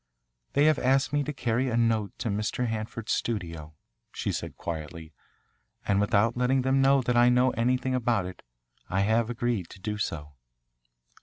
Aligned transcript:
"They 0.53 0.65
have 0.65 0.79
asked 0.79 1.13
me 1.13 1.23
to 1.25 1.31
carry 1.31 1.69
a 1.69 1.77
note 1.77 2.17
to 2.17 2.29
Mr. 2.31 2.65
Hanford's 2.65 3.11
studio," 3.11 3.75
she 4.11 4.31
said 4.31 4.57
quietly, 4.57 5.13
"and 5.85 6.01
without 6.01 6.35
letting 6.35 6.63
them 6.63 6.81
know 6.81 7.03
that 7.03 7.15
I 7.15 7.29
know 7.29 7.51
anything 7.51 7.93
about 7.93 8.25
it 8.25 8.41
I 8.89 9.01
have 9.01 9.29
agreed 9.29 9.69
to 9.69 9.79
do 9.79 9.99
so." 9.99 10.33